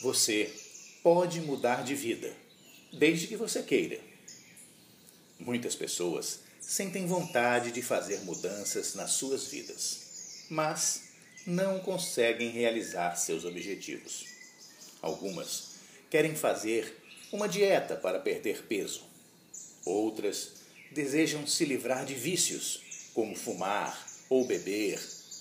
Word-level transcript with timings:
Você 0.00 0.50
pode 1.02 1.42
mudar 1.42 1.84
de 1.84 1.94
vida, 1.94 2.34
desde 2.90 3.26
que 3.26 3.36
você 3.36 3.62
queira. 3.62 4.00
Muitas 5.38 5.74
pessoas 5.74 6.40
sentem 6.58 7.06
vontade 7.06 7.70
de 7.70 7.82
fazer 7.82 8.20
mudanças 8.20 8.94
nas 8.94 9.12
suas 9.12 9.48
vidas, 9.48 10.46
mas 10.48 11.02
não 11.46 11.80
conseguem 11.80 12.48
realizar 12.48 13.14
seus 13.16 13.44
objetivos. 13.44 14.24
Algumas 15.02 15.72
querem 16.08 16.34
fazer 16.34 16.96
uma 17.30 17.46
dieta 17.46 17.94
para 17.94 18.18
perder 18.18 18.62
peso. 18.66 19.02
Outras 19.84 20.52
desejam 20.90 21.46
se 21.46 21.66
livrar 21.66 22.06
de 22.06 22.14
vícios, 22.14 23.10
como 23.12 23.36
fumar 23.36 24.06
ou 24.30 24.46
beber 24.46 24.98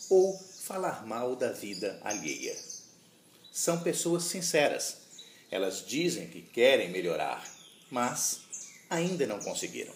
ou 0.09 0.37
falar 0.37 1.05
mal 1.05 1.33
da 1.33 1.53
vida 1.53 1.97
alheia. 2.03 2.68
São 3.51 3.81
pessoas 3.81 4.23
sinceras. 4.23 4.97
Elas 5.51 5.85
dizem 5.85 6.27
que 6.27 6.41
querem 6.41 6.89
melhorar, 6.89 7.43
mas 7.89 8.41
ainda 8.89 9.25
não 9.25 9.39
conseguiram. 9.39 9.93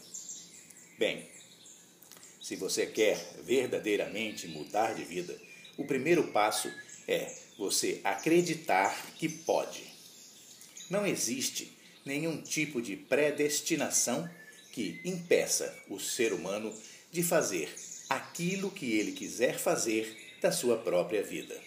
Bem, 0.98 1.28
se 2.42 2.56
você 2.56 2.86
quer 2.86 3.18
verdadeiramente 3.44 4.48
mudar 4.48 4.94
de 4.94 5.04
vida, 5.04 5.40
o 5.78 5.86
primeiro 5.86 6.28
passo 6.28 6.72
é 7.08 7.34
você 7.58 8.02
acreditar 8.04 9.14
que 9.16 9.30
pode. 9.30 9.84
Não 10.90 11.06
existe 11.06 11.72
nenhum 12.06 12.42
tipo 12.42 12.82
de 12.82 12.96
predestinação 12.96 14.30
que 14.72 15.00
impeça 15.06 15.74
o 15.88 16.00
ser 16.00 16.34
humano 16.34 16.74
de 17.12 17.24
fazer 17.24 17.74
aquilo 18.10 18.72
que 18.72 18.92
ele 18.94 19.12
quiser 19.12 19.58
fazer 19.58 20.36
da 20.42 20.52
sua 20.52 20.78
própria 20.78 21.24
vida. 21.24 21.60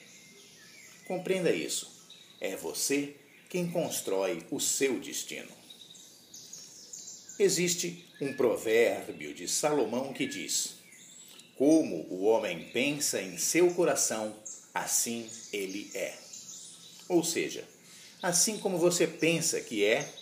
Compreenda 1.06 1.52
isso. 1.52 1.88
É 2.40 2.56
você 2.56 3.14
quem 3.48 3.70
constrói 3.70 4.44
o 4.50 4.60
seu 4.60 4.98
destino. 4.98 5.50
Existe 7.38 8.04
um 8.20 8.32
provérbio 8.32 9.32
de 9.32 9.46
Salomão 9.46 10.12
que 10.12 10.26
diz: 10.26 10.74
Como 11.56 12.06
o 12.10 12.24
homem 12.24 12.70
pensa 12.72 13.22
em 13.22 13.38
seu 13.38 13.72
coração, 13.74 14.34
assim 14.74 15.28
ele 15.52 15.90
é. 15.94 16.14
Ou 17.08 17.22
seja, 17.22 17.64
assim 18.20 18.58
como 18.58 18.76
você 18.76 19.06
pensa 19.06 19.60
que 19.60 19.84
é, 19.84 20.12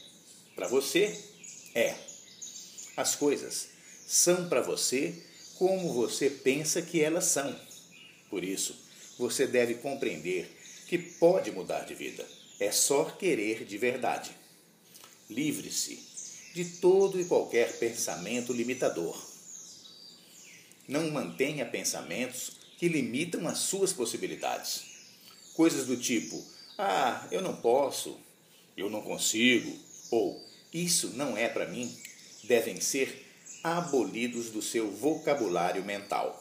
para 0.55 0.69
você, 0.69 1.19
é. 1.75 1.95
As 2.97 3.17
coisas 3.17 3.69
são 4.07 4.49
para 4.49 4.61
você 4.61 5.15
como 5.57 5.93
você 5.95 6.29
pensa 6.29 6.83
que 6.83 7.01
elas 7.01 7.25
são. 7.25 7.59
Por 8.29 8.45
isso, 8.45 8.77
você 9.19 9.47
deve 9.47 9.75
compreender 9.75 10.64
que 10.87 10.99
pode 10.99 11.51
mudar 11.51 11.85
de 11.85 11.95
vida. 11.95 12.27
É 12.61 12.71
só 12.71 13.05
querer 13.05 13.65
de 13.65 13.77
verdade. 13.79 14.31
Livre-se 15.29 16.03
de 16.55 16.65
todo 16.65 17.21
e 17.21 17.25
qualquer 17.25 17.79
pensamento 17.79 18.53
limitador. 18.53 19.21
Não 20.87 21.11
mantenha 21.11 21.67
pensamentos 21.67 22.53
que 22.79 22.89
limitam 22.89 23.49
as 23.49 23.59
suas 23.59 23.93
possibilidades. 23.93 24.85
Coisas 25.55 25.87
do 25.87 25.97
tipo: 25.97 26.41
ah, 26.79 27.27
eu 27.31 27.41
não 27.41 27.57
posso, 27.57 28.19
eu 28.77 28.89
não 28.89 29.03
consigo, 29.03 29.77
ou 30.11 30.45
isso 30.73 31.11
não 31.11 31.37
é 31.37 31.49
para 31.49 31.67
mim, 31.67 31.97
devem 32.45 32.81
ser 32.81 33.25
abolidos 33.63 34.51
do 34.51 34.61
seu 34.61 34.91
vocabulário 34.91 35.85
mental. 35.85 36.41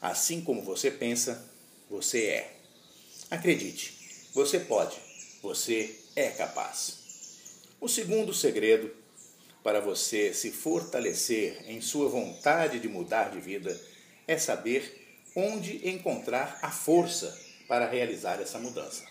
Assim 0.00 0.40
como 0.40 0.62
você 0.62 0.90
pensa, 0.90 1.44
você 1.90 2.26
é. 2.26 2.57
Acredite, 3.30 3.92
você 4.32 4.58
pode, 4.58 4.96
você 5.42 5.94
é 6.16 6.30
capaz. 6.30 6.96
O 7.78 7.86
segundo 7.86 8.32
segredo 8.32 8.90
para 9.62 9.80
você 9.80 10.32
se 10.32 10.50
fortalecer 10.50 11.62
em 11.66 11.82
sua 11.82 12.08
vontade 12.08 12.80
de 12.80 12.88
mudar 12.88 13.30
de 13.30 13.38
vida 13.38 13.78
é 14.26 14.38
saber 14.38 15.20
onde 15.36 15.86
encontrar 15.86 16.58
a 16.62 16.70
força 16.70 17.38
para 17.68 17.86
realizar 17.86 18.40
essa 18.40 18.58
mudança. 18.58 19.04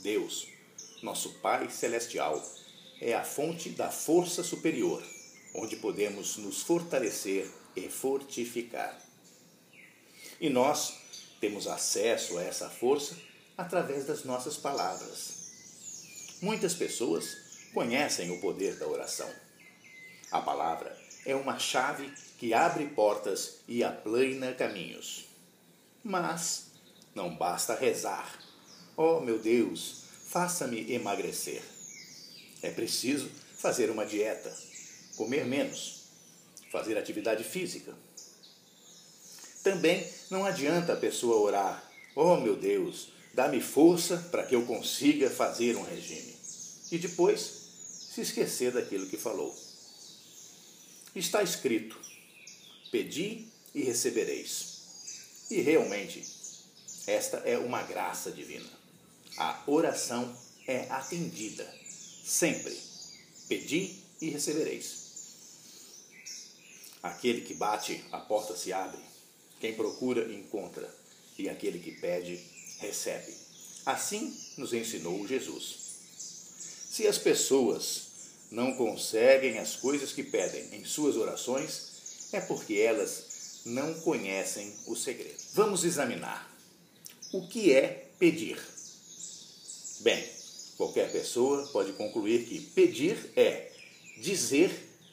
Deus, 0.00 0.48
nosso 1.02 1.34
Pai 1.34 1.70
Celestial, 1.70 2.44
é 3.00 3.14
a 3.14 3.22
fonte 3.22 3.70
da 3.70 3.92
força 3.92 4.42
superior, 4.42 5.04
onde 5.54 5.76
podemos 5.76 6.36
nos 6.36 6.62
fortalecer 6.62 7.48
e 7.76 7.82
fortificar. 7.88 9.00
E 10.40 10.50
nós 10.50 11.05
temos 11.46 11.68
acesso 11.68 12.38
a 12.38 12.42
essa 12.42 12.68
força 12.68 13.16
através 13.56 14.04
das 14.04 14.24
nossas 14.24 14.56
palavras. 14.56 15.46
Muitas 16.42 16.74
pessoas 16.74 17.36
conhecem 17.72 18.32
o 18.32 18.40
poder 18.40 18.74
da 18.74 18.88
oração. 18.88 19.30
A 20.32 20.40
palavra 20.40 20.98
é 21.24 21.36
uma 21.36 21.56
chave 21.56 22.12
que 22.36 22.52
abre 22.52 22.86
portas 22.86 23.58
e 23.68 23.84
aplana 23.84 24.54
caminhos. 24.54 25.26
Mas 26.02 26.66
não 27.14 27.36
basta 27.36 27.76
rezar. 27.76 28.36
Oh, 28.96 29.20
meu 29.20 29.38
Deus, 29.38 30.02
faça-me 30.26 30.92
emagrecer. 30.92 31.62
É 32.60 32.72
preciso 32.72 33.30
fazer 33.56 33.88
uma 33.88 34.04
dieta, 34.04 34.52
comer 35.16 35.46
menos, 35.46 36.06
fazer 36.72 36.98
atividade 36.98 37.44
física. 37.44 37.94
Também 39.66 40.08
não 40.30 40.44
adianta 40.44 40.92
a 40.92 40.96
pessoa 40.96 41.40
orar: 41.40 41.90
Oh, 42.14 42.36
meu 42.36 42.54
Deus, 42.54 43.08
dá-me 43.34 43.60
força 43.60 44.16
para 44.30 44.46
que 44.46 44.54
eu 44.54 44.64
consiga 44.64 45.28
fazer 45.28 45.76
um 45.76 45.82
regime. 45.82 46.36
E 46.92 46.98
depois 46.98 47.40
se 48.14 48.20
esquecer 48.20 48.70
daquilo 48.70 49.08
que 49.08 49.16
falou. 49.16 49.52
Está 51.16 51.42
escrito: 51.42 51.98
Pedi 52.92 53.48
e 53.74 53.82
recebereis. 53.82 55.46
E 55.50 55.60
realmente, 55.62 56.22
esta 57.08 57.38
é 57.38 57.58
uma 57.58 57.82
graça 57.82 58.30
divina. 58.30 58.70
A 59.36 59.64
oração 59.66 60.32
é 60.64 60.86
atendida. 60.88 61.68
Sempre. 62.24 62.80
Pedi 63.48 63.96
e 64.20 64.30
recebereis. 64.30 65.06
Aquele 67.02 67.40
que 67.40 67.54
bate, 67.54 68.04
a 68.12 68.20
porta 68.20 68.56
se 68.56 68.72
abre. 68.72 69.15
Quem 69.60 69.74
procura, 69.74 70.32
encontra. 70.32 70.88
E 71.38 71.48
aquele 71.48 71.78
que 71.78 71.92
pede, 71.92 72.40
recebe. 72.78 73.32
Assim 73.84 74.36
nos 74.56 74.72
ensinou 74.72 75.26
Jesus. 75.26 75.86
Se 76.90 77.06
as 77.06 77.18
pessoas 77.18 78.06
não 78.50 78.74
conseguem 78.76 79.58
as 79.58 79.76
coisas 79.76 80.12
que 80.12 80.22
pedem 80.22 80.74
em 80.74 80.84
suas 80.84 81.16
orações, 81.16 82.30
é 82.32 82.40
porque 82.40 82.74
elas 82.74 83.62
não 83.66 83.94
conhecem 84.00 84.72
o 84.86 84.94
segredo. 84.94 85.42
Vamos 85.52 85.84
examinar 85.84 86.50
o 87.32 87.46
que 87.48 87.72
é 87.72 88.08
pedir. 88.18 88.58
Bem, 90.00 90.24
qualquer 90.76 91.10
pessoa 91.10 91.66
pode 91.68 91.92
concluir 91.92 92.46
que 92.46 92.60
pedir 92.60 93.32
é 93.36 93.72
dizer 94.18 94.70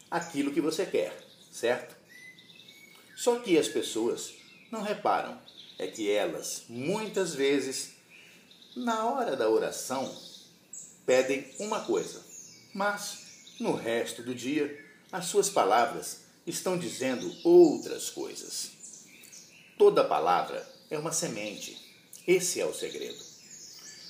aquilo 0.10 0.54
que 0.54 0.62
você 0.62 0.86
quer, 0.86 1.16
certo? 1.52 1.96
Só 3.16 3.40
que 3.40 3.58
as 3.58 3.68
pessoas 3.68 4.34
não 4.72 4.82
reparam 4.82 5.40
é 5.78 5.88
que 5.88 6.10
elas, 6.10 6.64
muitas 6.68 7.34
vezes, 7.34 7.92
na 8.76 9.06
hora 9.06 9.36
da 9.36 9.50
oração, 9.50 10.16
pedem 11.06 11.46
uma 11.60 11.82
coisa, 11.82 12.24
mas 12.74 13.18
no 13.60 13.76
resto 13.76 14.24
do 14.24 14.34
dia 14.34 14.84
as 15.12 15.26
suas 15.26 15.50
palavras 15.50 16.22
estão 16.46 16.78
dizendo 16.78 17.32
outras 17.44 18.10
coisas. 18.10 18.72
Toda 19.78 20.04
palavra 20.04 20.68
é 20.90 20.98
uma 20.98 21.12
semente. 21.12 21.78
Esse 22.28 22.60
é 22.60 22.66
o 22.66 22.74
segredo. 22.74 23.22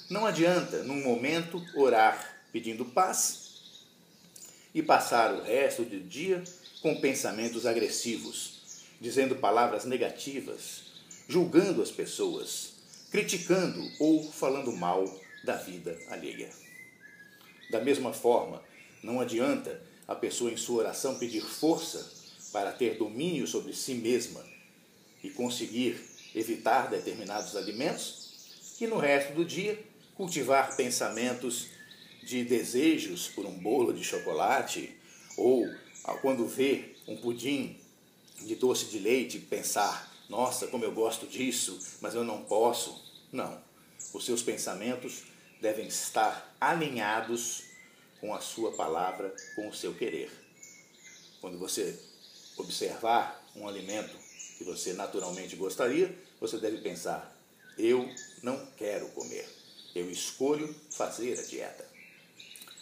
Não 0.10 0.26
adianta, 0.26 0.84
num 0.84 1.02
momento, 1.02 1.64
orar 1.76 2.46
pedindo 2.52 2.86
paz 2.86 3.44
e 4.74 4.82
passar 4.82 5.34
o 5.34 5.42
resto 5.42 5.84
do 5.84 6.00
dia 6.00 6.44
com 6.82 7.00
pensamentos 7.00 7.66
agressivos, 7.66 8.53
dizendo 9.04 9.36
palavras 9.36 9.84
negativas, 9.84 10.84
julgando 11.28 11.82
as 11.82 11.92
pessoas, 11.92 12.76
criticando 13.12 13.86
ou 14.00 14.32
falando 14.32 14.72
mal 14.72 15.04
da 15.44 15.58
vida 15.58 16.00
alheia. 16.08 16.50
Da 17.70 17.82
mesma 17.82 18.14
forma, 18.14 18.64
não 19.04 19.20
adianta 19.20 19.82
a 20.08 20.16
pessoa 20.16 20.50
em 20.50 20.56
sua 20.56 20.84
oração 20.84 21.20
pedir 21.20 21.42
força 21.42 22.10
para 22.54 22.72
ter 22.72 22.98
domínio 22.98 23.46
sobre 23.46 23.74
si 23.74 23.94
mesma 23.96 24.42
e 25.22 25.30
conseguir 25.30 26.00
evitar 26.34 26.90
determinados 26.90 27.58
alimentos 27.58 28.32
e 28.80 28.88
no 28.88 28.98
resto 28.98 29.34
do 29.34 29.44
dia 29.44 29.78
cultivar 30.16 30.78
pensamentos 30.78 31.68
de 32.24 32.46
desejos 32.46 33.28
por 33.28 33.46
um 33.46 33.60
bolo 33.60 33.92
de 33.92 34.02
chocolate 34.02 34.96
ou 35.36 35.70
quando 36.22 36.48
vê 36.48 36.96
um 37.06 37.18
pudim 37.18 37.83
de 38.45 38.56
doce 38.56 38.86
de 38.86 39.00
leite 39.00 39.40
pensar 39.40 40.12
nossa 40.30 40.68
como 40.68 40.86
eu 40.86 40.92
gosto 40.92 41.28
disso 41.28 41.80
mas 42.01 42.16
eu 42.16 42.24
não 42.24 42.44
posso 42.44 43.04
não 43.31 43.62
Os 44.13 44.25
seus 44.25 44.44
pensamentos 44.44 45.24
devem 45.60 45.88
estar 45.88 46.56
alinhados 46.60 47.63
com 48.19 48.34
a 48.34 48.40
sua 48.40 48.72
palavra, 48.74 49.36
com 49.56 49.68
o 49.68 49.74
seu 49.74 49.94
querer. 49.94 50.31
Quando 51.42 51.57
você 51.57 52.00
observar 52.57 53.44
um 53.56 53.68
alimento 53.68 54.16
que 54.57 54.63
você 54.63 54.94
naturalmente 54.94 55.56
gostaria, 55.56 56.13
você 56.39 56.57
deve 56.57 56.78
pensar: 56.78 57.36
eu 57.78 58.10
não 58.42 58.66
quero 58.78 59.07
comer, 59.10 59.50
eu 59.96 60.10
escolho 60.12 60.74
fazer 60.92 61.39
a 61.39 61.44
dieta. 61.44 61.86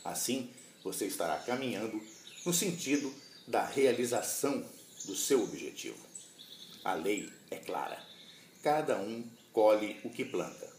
Assim, 0.03 0.49
você 0.83 1.05
estará 1.05 1.37
caminhando 1.37 2.01
no 2.45 2.53
sentido 2.53 3.13
da 3.47 3.65
realização 3.65 4.65
do 5.05 5.15
seu 5.15 5.43
objetivo. 5.43 5.97
A 6.83 6.93
lei 6.93 7.29
é 7.49 7.57
clara: 7.57 8.01
cada 8.63 8.97
um 8.99 9.23
colhe 9.53 9.99
o 10.03 10.09
que 10.09 10.25
planta. 10.25 10.69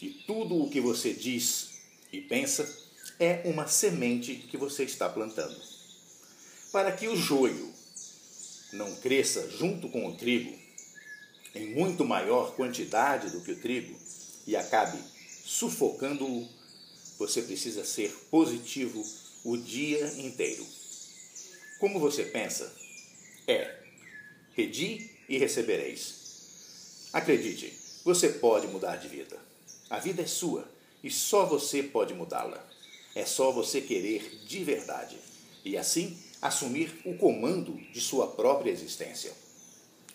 E 0.00 0.10
tudo 0.26 0.62
o 0.62 0.68
que 0.68 0.80
você 0.80 1.12
diz 1.12 1.70
e 2.12 2.20
pensa 2.20 2.68
é 3.18 3.42
uma 3.46 3.66
semente 3.66 4.34
que 4.34 4.56
você 4.56 4.84
está 4.84 5.08
plantando. 5.08 5.60
Para 6.70 6.92
que 6.92 7.08
o 7.08 7.16
joio 7.16 7.72
não 8.72 8.94
cresça 8.96 9.48
junto 9.50 9.88
com 9.88 10.06
o 10.06 10.16
trigo, 10.16 10.54
em 11.54 11.74
muito 11.74 12.04
maior 12.04 12.54
quantidade 12.54 13.30
do 13.30 13.40
que 13.40 13.52
o 13.52 13.60
trigo, 13.60 13.98
e 14.46 14.54
acabe 14.54 14.98
sufocando-o, 15.44 16.46
você 17.18 17.40
precisa 17.40 17.84
ser 17.84 18.12
positivo 18.30 19.02
o 19.44 19.56
dia 19.56 20.06
inteiro. 20.18 20.66
Como 21.78 21.98
você 21.98 22.24
pensa? 22.24 22.70
É: 23.46 23.74
pedi 24.54 25.10
e 25.28 25.38
recebereis. 25.38 27.08
Acredite, 27.12 27.72
você 28.04 28.28
pode 28.28 28.66
mudar 28.66 28.96
de 28.96 29.08
vida. 29.08 29.38
A 29.88 29.98
vida 29.98 30.22
é 30.22 30.26
sua 30.26 30.68
e 31.02 31.10
só 31.10 31.46
você 31.46 31.82
pode 31.82 32.12
mudá-la. 32.12 32.64
É 33.14 33.24
só 33.24 33.52
você 33.52 33.80
querer 33.80 34.42
de 34.46 34.64
verdade 34.64 35.16
e 35.64 35.76
assim 35.76 36.18
assumir 36.42 37.00
o 37.04 37.16
comando 37.16 37.72
de 37.92 38.00
sua 38.00 38.26
própria 38.26 38.70
existência. 38.70 39.32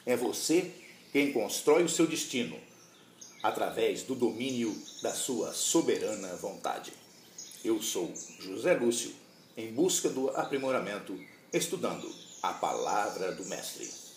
É 0.05 0.15
você 0.15 0.71
quem 1.11 1.31
constrói 1.31 1.83
o 1.83 1.89
seu 1.89 2.05
destino 2.05 2.59
através 3.41 4.03
do 4.03 4.13
domínio 4.13 4.75
da 5.01 5.13
sua 5.13 5.53
soberana 5.53 6.35
vontade. 6.35 6.93
Eu 7.63 7.81
sou 7.81 8.13
José 8.39 8.73
Lúcio, 8.73 9.13
em 9.57 9.71
busca 9.71 10.09
do 10.09 10.29
aprimoramento, 10.29 11.17
estudando 11.51 12.09
a 12.41 12.53
palavra 12.53 13.33
do 13.33 13.45
Mestre. 13.45 14.10